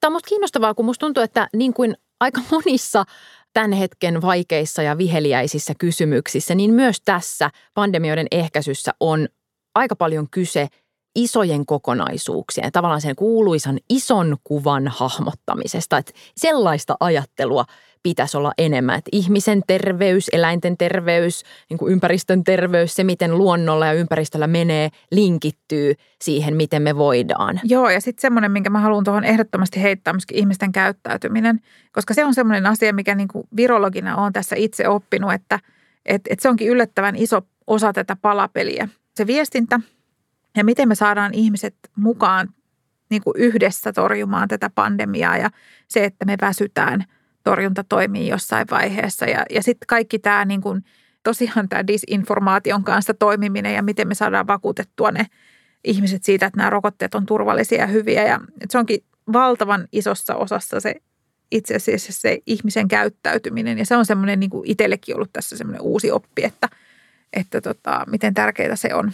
[0.00, 3.04] Tämä on minusta kiinnostavaa, kun minusta tuntuu, että niin kuin aika monissa
[3.52, 9.28] tämän hetken vaikeissa ja viheliäisissä kysymyksissä, niin myös tässä pandemioiden ehkäisyssä on
[9.74, 10.68] aika paljon kyse
[11.18, 15.98] isojen kokonaisuuksien, tavallaan sen kuuluisan ison kuvan hahmottamisesta.
[15.98, 17.64] Että sellaista ajattelua
[18.02, 18.98] pitäisi olla enemmän.
[18.98, 24.88] Että ihmisen terveys, eläinten terveys, niin kuin ympäristön terveys, se miten luonnolla ja ympäristöllä menee,
[25.12, 27.60] linkittyy siihen, miten me voidaan.
[27.64, 31.60] Joo, ja sitten semmoinen, minkä mä haluan tuohon ehdottomasti heittää, myöskin ihmisten käyttäytyminen.
[31.92, 35.60] Koska se on semmoinen asia, mikä niin kuin virologina on tässä itse oppinut, että
[36.06, 38.88] et, et se onkin yllättävän iso osa tätä palapeliä.
[39.14, 39.80] Se viestintä
[40.56, 42.48] ja miten me saadaan ihmiset mukaan
[43.10, 45.50] niin kuin yhdessä torjumaan tätä pandemiaa ja
[45.88, 47.04] se, että me väsytään–
[47.50, 49.26] torjunta toimii jossain vaiheessa.
[49.26, 50.84] Ja, ja sitten kaikki tämä niin kuin,
[51.22, 55.26] tosiaan tämä disinformaation kanssa toimiminen ja miten me saadaan vakuutettua ne
[55.84, 58.22] ihmiset siitä, että nämä rokotteet on turvallisia ja hyviä.
[58.22, 59.00] Ja se onkin
[59.32, 60.94] valtavan isossa osassa se
[61.52, 63.78] itse asiassa se ihmisen käyttäytyminen.
[63.78, 66.68] Ja se on semmoinen niin itsellekin ollut tässä semmoinen uusi oppi, että,
[67.32, 69.12] että tota, miten tärkeää se on.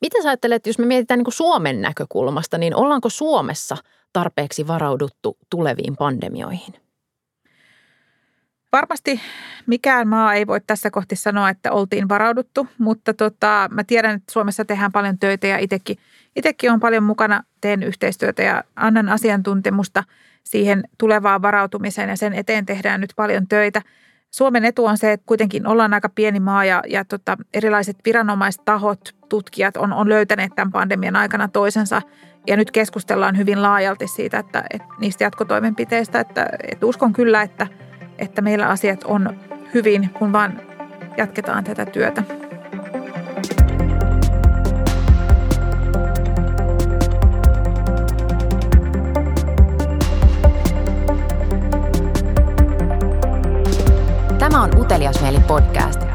[0.00, 3.76] Miten sä ajattelet, jos me mietitään niin Suomen näkökulmasta, niin ollaanko Suomessa
[4.12, 6.74] tarpeeksi varauduttu tuleviin pandemioihin?
[8.72, 9.20] Varmasti
[9.66, 14.32] mikään maa ei voi tässä kohti sanoa, että oltiin varauduttu, mutta tota, mä tiedän, että
[14.32, 15.96] Suomessa tehdään paljon töitä ja itsekin,
[16.36, 20.04] itsekin on paljon mukana, teen yhteistyötä ja annan asiantuntemusta
[20.44, 23.82] siihen tulevaan varautumiseen ja sen eteen tehdään nyt paljon töitä.
[24.30, 29.14] Suomen etu on se, että kuitenkin ollaan aika pieni maa ja, ja tota, erilaiset viranomaistahot,
[29.28, 32.02] tutkijat on, on löytäneet tämän pandemian aikana toisensa
[32.46, 37.66] ja nyt keskustellaan hyvin laajalti siitä, että, että niistä jatkotoimenpiteistä, että, että uskon kyllä, että–
[38.18, 39.40] että meillä asiat on
[39.74, 40.60] hyvin, kun vaan
[41.16, 42.22] jatketaan tätä työtä.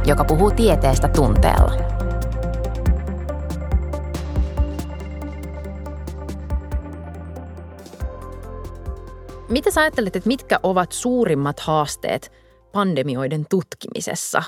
[0.06, 2.04] Joka puhuu tieteestä tunteella.
[9.50, 12.32] Mitä sä ajattelet, että mitkä ovat suurimmat haasteet
[12.72, 14.44] pandemioiden tutkimisessa?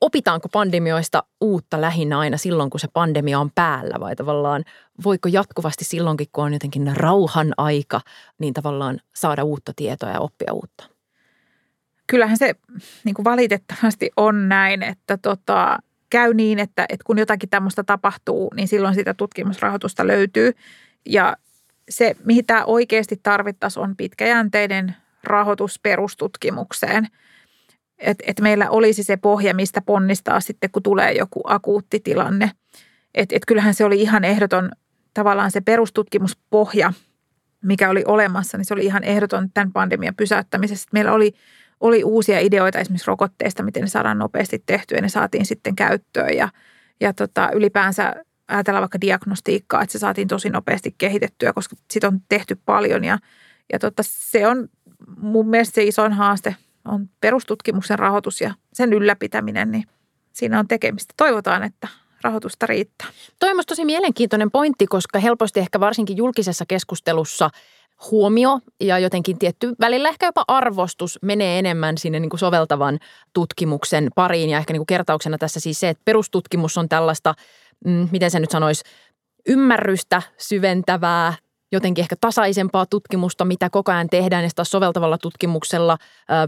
[0.00, 4.64] Opitaanko pandemioista uutta lähinnä aina silloin, kun se pandemia on päällä vai tavallaan
[5.04, 8.00] voiko jatkuvasti silloinkin, kun on jotenkin rauhan aika,
[8.38, 10.91] niin tavallaan saada uutta tietoa ja oppia uutta?
[12.12, 12.54] Kyllähän se
[13.04, 15.78] niin kuin valitettavasti on näin, että tota,
[16.10, 20.52] käy niin, että, että kun jotakin tämmöistä tapahtuu, niin silloin sitä tutkimusrahoitusta löytyy.
[21.06, 21.36] Ja
[21.88, 27.08] se, mihin tämä oikeasti tarvittaisiin, on pitkäjänteinen rahoitus perustutkimukseen.
[27.98, 32.50] Että et meillä olisi se pohja, mistä ponnistaa sitten, kun tulee joku akuutti tilanne.
[33.14, 34.70] Että et kyllähän se oli ihan ehdoton
[35.14, 36.92] tavallaan se perustutkimuspohja,
[37.62, 40.88] mikä oli olemassa, niin se oli ihan ehdoton tämän pandemian pysäyttämisessä.
[40.92, 41.34] Meillä oli,
[41.82, 46.36] oli uusia ideoita esimerkiksi rokotteista, miten ne saadaan nopeasti tehtyä ja ne saatiin sitten käyttöön.
[46.36, 46.48] Ja,
[47.00, 48.14] ja tota, ylipäänsä
[48.48, 53.18] ajatellaan vaikka diagnostiikkaa, että se saatiin tosi nopeasti kehitettyä, koska sitä on tehty paljon ja,
[53.72, 54.68] ja tota, se on
[55.16, 59.84] mun mielestä se isoin haaste on perustutkimuksen rahoitus ja sen ylläpitäminen, niin
[60.32, 61.14] siinä on tekemistä.
[61.16, 61.88] Toivotaan, että
[62.22, 63.08] rahoitusta riittää.
[63.38, 67.50] Toi on tosi mielenkiintoinen pointti, koska helposti ehkä varsinkin julkisessa keskustelussa
[68.10, 72.98] huomio ja jotenkin tietty välillä ehkä jopa arvostus menee enemmän sinne niin kuin soveltavan
[73.32, 74.50] tutkimuksen pariin.
[74.50, 77.34] Ja ehkä niin kuin kertauksena tässä siis se, että perustutkimus on tällaista–
[77.84, 78.84] mm, miten se nyt sanoisi,
[79.48, 81.34] ymmärrystä syventävää,
[81.72, 85.98] jotenkin ehkä tasaisempaa tutkimusta, mitä koko ajan tehdään ja soveltavalla tutkimuksella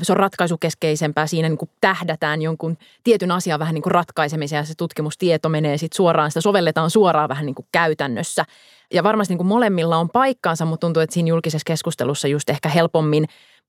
[0.03, 1.27] se on ratkaisukeskeisempää.
[1.27, 5.79] Siinä niin kuin tähdätään jonkun tietyn asian vähän niin kuin ratkaisemiseen ja se tutkimustieto menee
[5.79, 8.45] sitten suoraan, sitä sovelletaan suoraan vähän niin kuin käytännössä.
[8.93, 12.69] Ja varmasti niin kuin molemmilla on paikkaansa, mutta tuntuu, että siinä julkisessa keskustelussa just ehkä
[12.69, 13.25] helpommin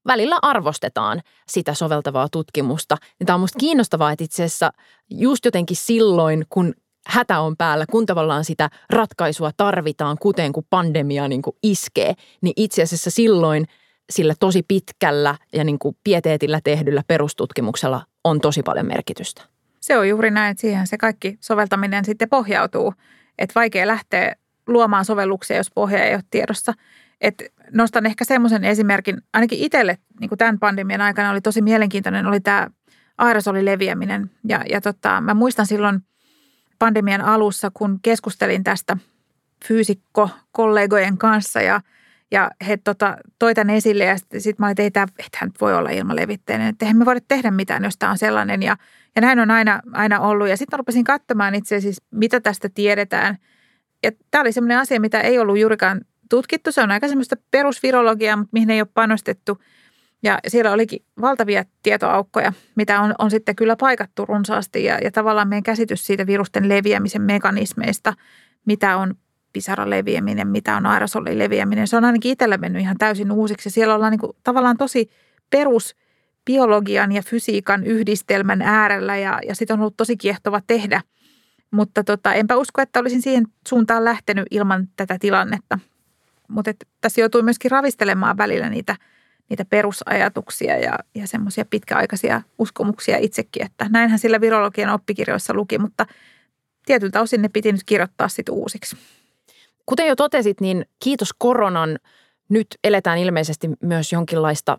[0.08, 2.98] välillä arvostetaan sitä soveltavaa tutkimusta.
[3.20, 4.72] Ja tämä on musta kiinnostavaa, että itse asiassa
[5.10, 6.74] just jotenkin silloin, kun
[7.08, 12.54] hätä on päällä, kun tavallaan sitä ratkaisua tarvitaan, kuten kun pandemia niin kuin iskee, niin
[12.58, 13.66] itse asiassa silloin
[14.10, 19.42] sillä tosi pitkällä ja niin kuin pieteetillä tehdyllä perustutkimuksella on tosi paljon merkitystä.
[19.80, 22.94] Se on juuri näin, että siihen se kaikki soveltaminen sitten pohjautuu.
[23.38, 24.36] Että vaikea lähteä
[24.68, 26.74] luomaan sovelluksia, jos pohja ei ole tiedossa.
[27.22, 32.26] Et nostan ehkä semmoisen esimerkin, ainakin itselle niin kuin tämän pandemian aikana oli tosi mielenkiintoinen,
[32.26, 32.68] oli tämä
[33.18, 34.32] aerosolin leviäminen.
[34.48, 36.00] Ja, ja tota, mä muistan silloin
[36.80, 38.98] pandemian alussa, kun keskustelin tästä
[39.66, 41.82] fyysikko-kollegojen kanssa ja,
[42.32, 45.76] ja he tota, toi tämän esille ja sitten sit mä olin, että ei tämä voi
[45.76, 48.78] olla ilmalevitteinen, että eihän me voida tehdä mitään, jos tämä on sellainen ja,
[49.16, 50.48] ja näin on aina, aina ollut.
[50.48, 53.38] Ja sitten rupesin katsomaan itse asiassa, mitä tästä tiedetään.
[54.06, 56.72] Ja tämä oli sellainen asia, mitä ei ollut juurikaan tutkittu.
[56.72, 59.58] Se on aika semmoista perusvirologiaa, mutta mihin ei ole panostettu.
[60.24, 64.84] Ja siellä olikin valtavia tietoaukkoja, mitä on, on sitten kyllä paikattu runsaasti.
[64.84, 68.14] Ja, ja tavallaan meidän käsitys siitä virusten leviämisen mekanismeista,
[68.66, 69.16] mitä on
[69.54, 71.88] pisaran leviäminen, mitä on aerosolin leviäminen.
[71.88, 73.70] Se on ainakin itsellä mennyt ihan täysin uusiksi.
[73.70, 75.10] Siellä ollaan niin kuin, tavallaan tosi
[75.50, 75.96] perus
[76.46, 81.02] biologian ja fysiikan yhdistelmän äärellä ja, ja sitten on ollut tosi kiehtova tehdä.
[81.72, 85.80] Mutta tota, enpä usko, että olisin siihen suuntaan lähtenyt ilman tätä tilannetta.
[86.48, 88.96] Mutta tässä joutuu myöskin ravistelemaan välillä niitä,
[89.50, 96.06] niitä perusajatuksia ja, ja semmoisia pitkäaikaisia uskomuksia itsekin, että näinhän sillä virologian oppikirjoissa luki, mutta
[96.86, 98.98] tietyltä osin ne piti nyt kirjoittaa sitten uusiksi.
[99.86, 102.00] Kuten jo totesit, niin kiitos koronan
[102.50, 104.78] nyt eletään ilmeisesti myös jonkinlaista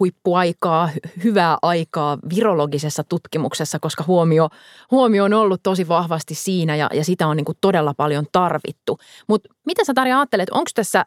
[0.00, 0.90] huippuaikaa,
[1.24, 4.48] hyvää aikaa virologisessa tutkimuksessa, koska huomio,
[4.90, 8.98] huomio on ollut tosi vahvasti siinä ja, ja sitä on niin kuin todella paljon tarvittu.
[9.28, 11.06] Mutta mitä sä Tarja ajattelet, onko tässä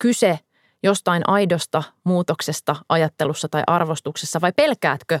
[0.00, 0.38] kyse
[0.82, 5.18] jostain aidosta muutoksesta ajattelussa tai arvostuksessa vai pelkäätkö,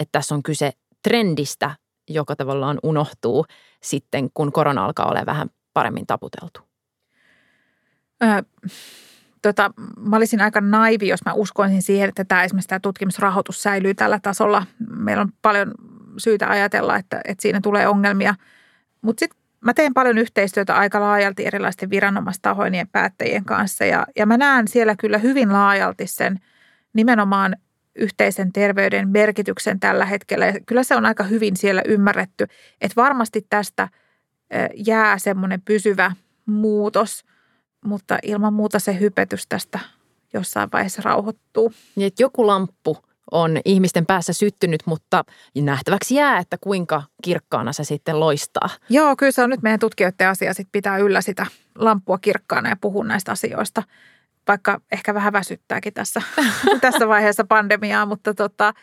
[0.00, 1.70] että tässä on kyse trendistä,
[2.10, 3.46] joka tavallaan unohtuu
[3.82, 6.60] sitten, kun korona alkaa olla vähän paremmin taputeltu?
[8.22, 8.44] Äh
[9.48, 13.94] tota, mä olisin aika naivi, jos mä uskoisin siihen, että tämä esimerkiksi tämä tutkimusrahoitus säilyy
[13.94, 14.66] tällä tasolla.
[14.88, 15.74] Meillä on paljon
[16.18, 18.34] syytä ajatella, että, että siinä tulee ongelmia.
[19.02, 24.26] Mutta sitten mä teen paljon yhteistyötä aika laajalti erilaisten viranomaistahojen ja päättäjien kanssa ja, ja
[24.26, 26.40] mä näen siellä kyllä hyvin laajalti sen
[26.92, 27.56] nimenomaan
[27.94, 30.46] yhteisen terveyden merkityksen tällä hetkellä.
[30.46, 32.46] Ja kyllä se on aika hyvin siellä ymmärretty,
[32.80, 33.88] että varmasti tästä
[34.86, 36.12] jää semmoinen pysyvä
[36.46, 37.24] muutos–
[37.84, 39.78] mutta ilman muuta se hypetys tästä
[40.34, 41.72] jossain vaiheessa rauhoittuu.
[41.96, 42.98] Niin, että joku lamppu
[43.30, 45.24] on ihmisten päässä syttynyt, mutta
[45.56, 48.68] nähtäväksi jää, että kuinka kirkkaana se sitten loistaa.
[48.88, 52.76] Joo, kyllä se on nyt meidän tutkijoiden asia sit pitää yllä sitä lamppua kirkkaana ja
[52.80, 53.82] puhua näistä asioista,
[54.48, 56.22] vaikka ehkä vähän väsyttääkin tässä,
[56.80, 58.74] tässä vaiheessa pandemiaa, mutta tota,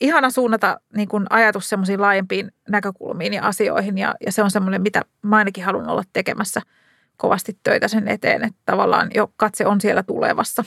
[0.00, 4.82] ihana suunnata niin kun ajatus semmoisiin laajempiin näkökulmiin ja asioihin ja, ja se on semmoinen,
[4.82, 6.60] mitä mä ainakin haluan olla tekemässä–
[7.22, 10.64] kovasti töitä sen eteen, että tavallaan jo katse on siellä tulevassa.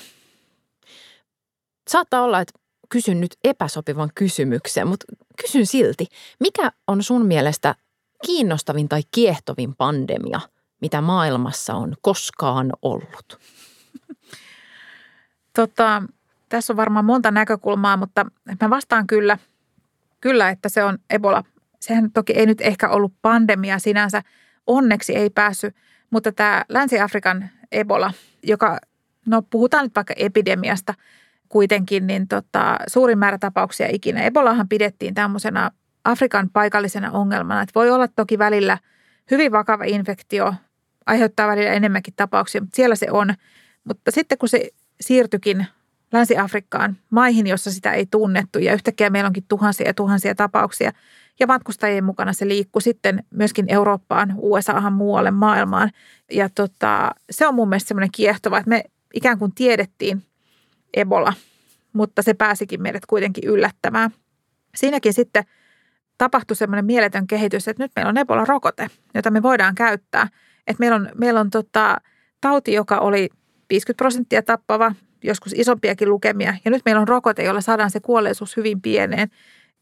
[1.87, 5.05] Saattaa olla, että kysyn nyt epäsopivan kysymyksen, mutta
[5.41, 6.07] kysyn silti.
[6.39, 7.75] Mikä on sun mielestä
[8.25, 10.39] kiinnostavin tai kiehtovin pandemia,
[10.81, 13.39] mitä maailmassa on koskaan ollut?
[15.55, 16.03] Tota,
[16.49, 18.25] tässä on varmaan monta näkökulmaa, mutta
[18.61, 19.37] mä vastaan kyllä,
[20.21, 21.43] kyllä, että se on Ebola.
[21.79, 24.21] Sehän toki ei nyt ehkä ollut pandemia sinänsä.
[24.67, 25.75] Onneksi ei päässyt
[26.15, 28.79] mutta tämä Länsi-Afrikan Ebola, joka,
[29.25, 30.93] no puhutaan nyt vaikka epidemiasta
[31.49, 34.23] kuitenkin, niin tota, suurin määrä tapauksia ikinä.
[34.23, 35.71] Ebolahan pidettiin tämmöisenä
[36.03, 37.61] Afrikan paikallisena ongelmana.
[37.61, 38.77] Että voi olla toki välillä
[39.31, 40.53] hyvin vakava infektio,
[41.05, 43.33] aiheuttaa välillä enemmänkin tapauksia, mutta siellä se on.
[43.83, 44.69] Mutta sitten kun se
[45.01, 45.65] siirtyikin
[46.11, 50.91] Länsi-Afrikkaan, maihin, jossa sitä ei tunnettu ja yhtäkkiä meillä onkin tuhansia ja tuhansia tapauksia–
[51.39, 55.89] ja matkustajien mukana se liikkui sitten myöskin Eurooppaan, USAhan muualle maailmaan.
[56.31, 60.23] Ja tota, se on mun mielestä semmoinen kiehtova, että me ikään kuin tiedettiin
[60.93, 61.33] Ebola,
[61.93, 64.11] mutta se pääsikin meidät kuitenkin yllättämään.
[64.75, 65.43] Siinäkin sitten
[66.17, 70.27] tapahtui semmoinen mieletön kehitys, että nyt meillä on Ebola-rokote, jota me voidaan käyttää.
[70.67, 71.97] Että meillä on, meillä on tota,
[72.41, 73.29] tauti, joka oli
[73.69, 76.53] 50 prosenttia tappava, joskus isompiakin lukemia.
[76.65, 79.29] Ja nyt meillä on rokote, jolla saadaan se kuolleisuus hyvin pieneen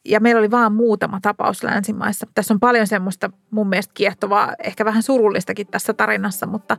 [0.06, 2.28] ja meillä oli vain muutama tapaus länsimaissa.
[2.36, 6.78] Tässä on paljon semmoista mun mielestä kiehtovaa, ehkä vähän surullistakin tässä tarinassa, mutta,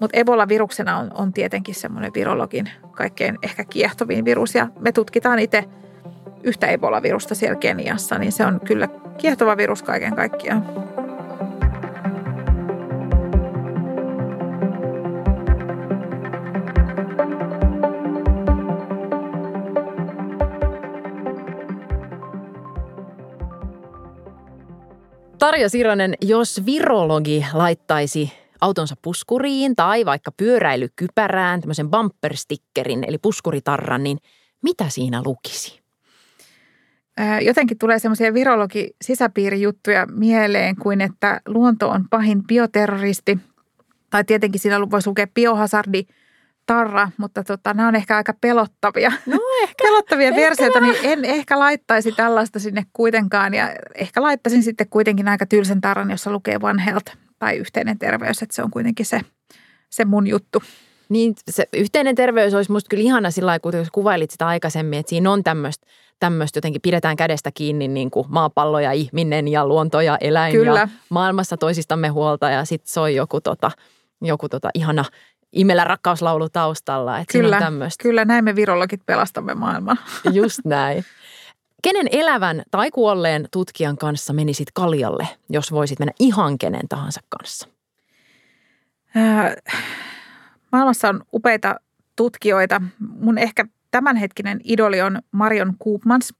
[0.00, 4.54] mutta Ebola-viruksena on, on tietenkin semmoinen virologin kaikkein ehkä kiehtovin virus.
[4.54, 5.64] Ja me tutkitaan itse
[6.42, 10.64] yhtä Ebola-virusta siellä Keniassa, niin se on kyllä kiehtova virus kaiken kaikkiaan.
[25.48, 34.18] Tarja Sironen, jos virologi laittaisi autonsa puskuriin tai vaikka pyöräilykypärään tämmöisen bumperstickerin eli puskuritarran, niin
[34.62, 35.80] mitä siinä lukisi?
[37.40, 43.38] Jotenkin tulee semmoisia virologi-sisäpiirijuttuja mieleen kuin, että luonto on pahin bioterroristi.
[44.10, 46.06] Tai tietenkin siinä voisi lukea biohazardi,
[46.66, 51.24] tarra, mutta tota, nämä on ehkä aika pelottavia, no ehkä, pelottavia ehkä versioita, niin en
[51.24, 53.54] ehkä laittaisi tällaista sinne kuitenkaan.
[53.54, 58.42] Ja ehkä laittaisin sitten kuitenkin aika tylsän tarran, jossa lukee One Health tai yhteinen terveys,
[58.42, 59.20] että se on kuitenkin se,
[59.90, 60.62] se mun juttu.
[61.08, 65.10] Niin se yhteinen terveys olisi musta kyllä ihana sillä lailla, kun kuvailit sitä aikaisemmin, että
[65.10, 65.86] siinä on tämmöistä
[66.20, 70.80] tämmöistä jotenkin pidetään kädestä kiinni niin kuin maapallo ja ihminen ja luonto ja eläin Kyllä.
[70.80, 73.70] ja maailmassa toisistamme huolta ja sitten soi joku, tota,
[74.22, 75.04] joku tota ihana
[75.52, 77.18] imellä rakkauslaulu taustalla.
[77.18, 79.98] Että kyllä, on kyllä näin me virologit pelastamme maailman.
[80.32, 81.04] Just näin.
[81.82, 87.68] Kenen elävän tai kuolleen tutkijan kanssa menisit kaljalle, jos voisit mennä ihan kenen tahansa kanssa?
[89.16, 89.54] Äh,
[90.72, 91.76] maailmassa on upeita
[92.16, 92.82] tutkijoita.
[92.98, 96.34] Mun ehkä tämänhetkinen idoli on Marion Koopmans,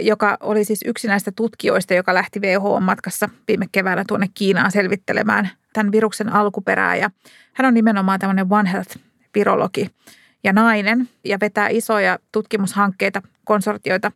[0.00, 5.92] joka oli siis yksi näistä tutkijoista, joka lähti WHO-matkassa viime keväänä tuonne Kiinaan selvittelemään tämän
[5.92, 6.96] viruksen alkuperää.
[6.96, 7.10] Ja
[7.52, 9.90] hän on nimenomaan tämmöinen One Health-virologi
[10.44, 14.12] ja nainen ja vetää isoja tutkimushankkeita, konsortioita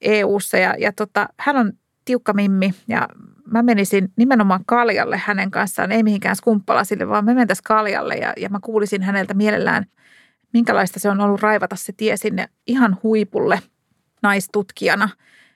[0.00, 0.56] EU-ssa.
[0.56, 1.72] Ja, ja tota, hän on
[2.04, 3.08] tiukka mimmi ja
[3.46, 8.48] mä menisin nimenomaan kaljalle hänen kanssaan, ei mihinkään skumppalasille, vaan me mentäisiin kaljalle ja, ja
[8.48, 9.86] mä kuulisin häneltä mielellään–
[10.52, 13.60] minkälaista se on ollut raivata se tie sinne ihan huipulle
[14.22, 15.08] naistutkijana.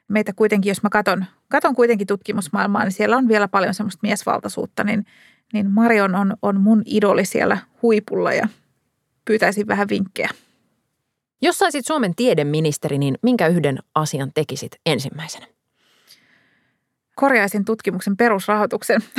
[0.08, 4.84] Meitä kuitenkin, jos mä katon, katon kuitenkin tutkimusmaailmaa, niin siellä on vielä paljon semmoista miesvaltaisuutta,
[4.84, 5.06] niin,
[5.52, 8.48] niin Marion on, on mun idoli siellä huipulla ja
[9.24, 10.30] pyytäisin vähän vinkkejä.
[11.42, 15.46] Jos saisit Suomen tiedeministeri, niin minkä yhden asian tekisit ensimmäisenä?
[17.14, 19.00] Korjaisin tutkimuksen perusrahoituksen.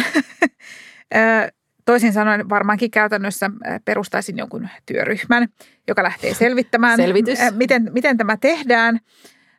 [1.86, 3.51] Toisin sanoen varmaankin käytännössä
[3.86, 5.47] perustaisin jonkun työryhmän,
[5.88, 7.39] joka lähtee selvittämään, Selvitys.
[7.51, 8.99] miten, miten tämä tehdään.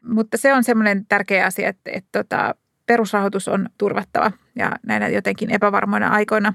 [0.06, 2.54] Mutta se on semmoinen tärkeä asia, että, että, tota,
[2.86, 6.52] perusrahoitus on turvattava ja näinä jotenkin epävarmoina aikoina.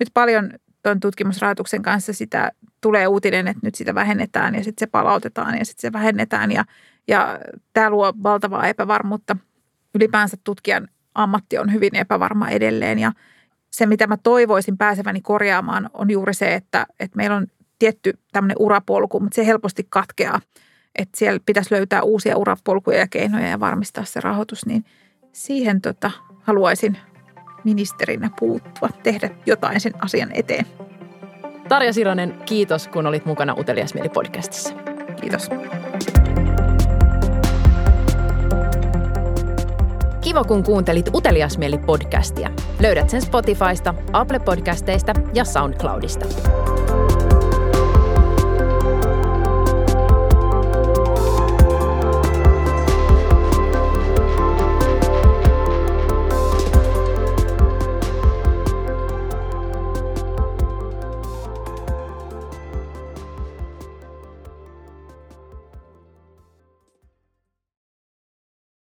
[0.00, 0.50] Nyt paljon
[0.82, 5.64] tuon tutkimusrahoituksen kanssa sitä tulee uutinen, että nyt sitä vähennetään ja sitten se palautetaan ja
[5.64, 6.52] sitten se vähennetään.
[6.52, 6.64] Ja,
[7.08, 7.38] ja
[7.72, 9.36] tämä luo valtavaa epävarmuutta.
[9.94, 13.12] Ylipäänsä tutkijan ammatti on hyvin epävarma edelleen ja–
[13.74, 17.46] se, mitä mä toivoisin pääseväni korjaamaan, on juuri se, että, että meillä on
[17.78, 20.40] tietty tämmöinen urapolku, mutta se helposti katkeaa.
[20.98, 24.84] Että siellä pitäisi löytää uusia urapolkuja ja keinoja ja varmistaa se rahoitus, niin
[25.32, 26.10] siihen tota,
[26.42, 26.98] haluaisin
[27.64, 30.66] ministerinä puuttua, tehdä jotain sen asian eteen.
[31.68, 34.74] Tarja Sironen, kiitos kun olit mukana Utelias Mieli podcastissa.
[35.20, 35.50] Kiitos.
[40.20, 42.50] Kiva, kun kuuntelit Utelias Mieli podcastia.
[42.80, 46.26] Löydät sen Spotifysta, Apple Podcasteista ja SoundCloudista.